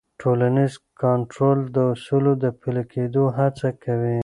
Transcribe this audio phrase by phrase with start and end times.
[0.21, 4.17] ټولنیز کنټرول د اصولو د پلي کېدو هڅه کوي.